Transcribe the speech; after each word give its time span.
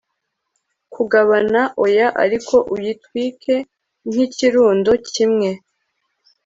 Kugabana 0.93 1.61
Oya 1.83 2.07
Ariko 2.23 2.55
uyitwike 2.73 3.55
nkikirundo 4.09 4.91
kimwe 5.11 5.49